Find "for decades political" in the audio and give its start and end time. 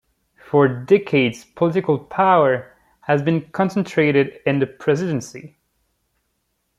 0.49-1.99